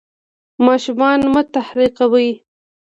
[0.65, 2.29] ماشومان مه تحقیروئ.